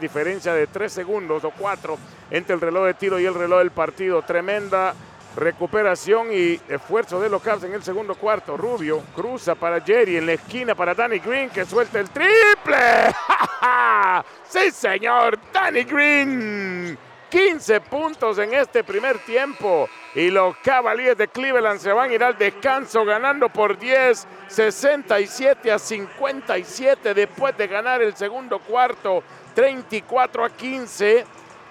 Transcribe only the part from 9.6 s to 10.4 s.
Jerry en la